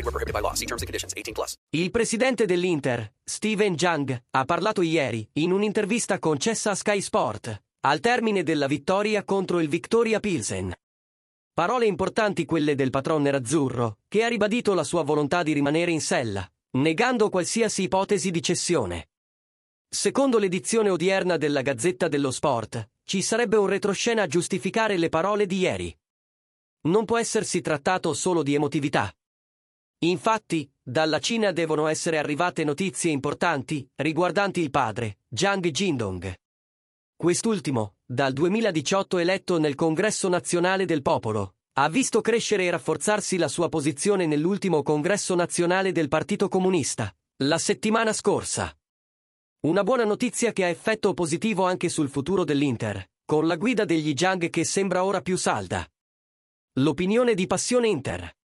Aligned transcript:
Void 0.00 0.04
were 0.04 0.12
prohibited 0.12 0.32
by 0.32 0.40
law. 0.40 0.54
See 0.54 0.66
terms 0.66 0.82
and 0.82 0.88
conditions. 0.88 1.12
18 1.14 1.34
plus. 1.34 1.56
Il 1.70 1.90
presidente 1.90 2.46
dell'Inter, 2.46 3.12
Steven 3.22 3.74
Jang, 3.74 4.22
ha 4.30 4.44
parlato 4.44 4.82
ieri 4.82 5.28
in 5.34 5.52
un'intervista 5.52 6.18
concessa 6.18 6.70
a 6.70 6.74
Sky 6.74 7.00
Sport 7.00 7.62
al 7.82 8.00
termine 8.00 8.42
della 8.42 8.66
vittoria 8.66 9.24
contro 9.24 9.58
il 9.58 9.68
Victoria 9.68 10.20
Pilsen. 10.20 10.70
Parole 11.54 11.86
importanti 11.86 12.44
quelle 12.44 12.74
del 12.74 12.90
patron 12.90 13.22
nerazzurro, 13.22 14.00
che 14.06 14.22
ha 14.22 14.28
ribadito 14.28 14.74
la 14.74 14.84
sua 14.84 15.02
volontà 15.02 15.42
di 15.42 15.54
rimanere 15.54 15.90
in 15.90 16.02
sella, 16.02 16.46
negando 16.72 17.30
qualsiasi 17.30 17.84
ipotesi 17.84 18.30
di 18.30 18.42
cessione. 18.42 19.08
Secondo 19.88 20.38
l'edizione 20.38 20.90
odierna 20.90 21.38
della 21.38 21.62
Gazzetta 21.62 22.06
dello 22.06 22.30
Sport, 22.30 22.86
ci 23.04 23.22
sarebbe 23.22 23.56
un 23.56 23.66
retroscena 23.66 24.22
a 24.22 24.26
giustificare 24.26 24.98
le 24.98 25.08
parole 25.08 25.46
di 25.46 25.58
ieri. 25.60 25.98
Non 26.82 27.06
può 27.06 27.16
essersi 27.16 27.62
trattato 27.62 28.12
solo 28.12 28.42
di 28.42 28.52
emotività. 28.52 29.10
Infatti, 30.02 30.70
dalla 30.80 31.18
Cina 31.18 31.52
devono 31.52 31.86
essere 31.86 32.16
arrivate 32.16 32.64
notizie 32.64 33.10
importanti 33.10 33.86
riguardanti 33.96 34.60
il 34.60 34.70
padre, 34.70 35.18
Jiang 35.28 35.68
Jindong. 35.68 36.34
Quest'ultimo, 37.14 37.96
dal 38.06 38.32
2018 38.32 39.18
eletto 39.18 39.58
nel 39.58 39.74
Congresso 39.74 40.30
Nazionale 40.30 40.86
del 40.86 41.02
Popolo, 41.02 41.56
ha 41.74 41.90
visto 41.90 42.22
crescere 42.22 42.64
e 42.64 42.70
rafforzarsi 42.70 43.36
la 43.36 43.48
sua 43.48 43.68
posizione 43.68 44.24
nell'ultimo 44.24 44.82
Congresso 44.82 45.34
Nazionale 45.34 45.92
del 45.92 46.08
Partito 46.08 46.48
Comunista, 46.48 47.14
la 47.42 47.58
settimana 47.58 48.14
scorsa. 48.14 48.74
Una 49.66 49.84
buona 49.84 50.04
notizia 50.04 50.52
che 50.52 50.64
ha 50.64 50.68
effetto 50.68 51.12
positivo 51.12 51.66
anche 51.66 51.90
sul 51.90 52.08
futuro 52.08 52.44
dell'Inter, 52.44 53.06
con 53.26 53.46
la 53.46 53.56
guida 53.56 53.84
degli 53.84 54.14
Jiang 54.14 54.48
che 54.48 54.64
sembra 54.64 55.04
ora 55.04 55.20
più 55.20 55.36
salda. 55.36 55.86
L'opinione 56.78 57.34
di 57.34 57.46
Passione 57.46 57.88
Inter. 57.88 58.38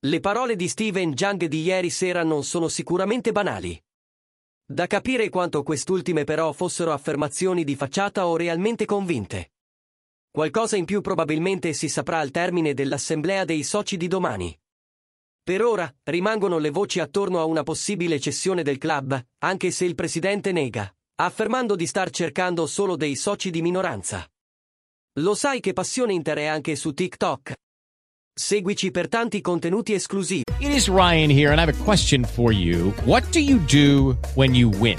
Le 0.00 0.20
parole 0.20 0.56
di 0.56 0.68
Steven 0.68 1.12
Jiang 1.12 1.46
di 1.46 1.62
ieri 1.62 1.88
sera 1.88 2.22
non 2.22 2.44
sono 2.44 2.68
sicuramente 2.68 3.32
banali. 3.32 3.82
Da 4.64 4.86
capire 4.86 5.30
quanto 5.30 5.62
quest'ultime 5.62 6.24
però 6.24 6.52
fossero 6.52 6.92
affermazioni 6.92 7.64
di 7.64 7.74
facciata 7.74 8.26
o 8.26 8.36
realmente 8.36 8.84
convinte. 8.84 9.52
Qualcosa 10.30 10.76
in 10.76 10.84
più 10.84 11.00
probabilmente 11.00 11.72
si 11.72 11.88
saprà 11.88 12.18
al 12.18 12.30
termine 12.30 12.74
dell'assemblea 12.74 13.46
dei 13.46 13.62
soci 13.62 13.96
di 13.96 14.06
domani. 14.06 14.54
Per 15.42 15.62
ora, 15.62 15.90
rimangono 16.02 16.58
le 16.58 16.70
voci 16.70 17.00
attorno 17.00 17.40
a 17.40 17.44
una 17.44 17.62
possibile 17.62 18.20
cessione 18.20 18.62
del 18.62 18.76
club, 18.76 19.18
anche 19.38 19.70
se 19.70 19.86
il 19.86 19.94
presidente 19.94 20.52
nega, 20.52 20.94
affermando 21.22 21.74
di 21.74 21.86
star 21.86 22.10
cercando 22.10 22.66
solo 22.66 22.96
dei 22.96 23.16
soci 23.16 23.48
di 23.48 23.62
minoranza. 23.62 24.30
Lo 25.20 25.34
sai 25.34 25.60
che 25.60 25.72
Passione 25.72 26.12
Inter 26.12 26.36
è 26.36 26.44
anche 26.44 26.76
su 26.76 26.92
TikTok? 26.92 27.54
Seguici 28.38 28.90
per 28.90 29.08
tanti 29.08 29.40
contenuti 29.40 29.94
esclusivi. 29.94 30.42
It 30.58 30.70
is 30.70 30.88
Ryan 30.88 31.30
here, 31.30 31.52
and 31.52 31.58
I 31.58 31.64
have 31.64 31.72
a 31.72 31.84
question 31.84 32.22
for 32.22 32.52
you. 32.52 32.92
What 33.06 33.24
do 33.32 33.40
you 33.40 33.58
do 33.66 34.14
when 34.34 34.54
you 34.54 34.68
win? 34.78 34.98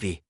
Vi. 0.00 0.27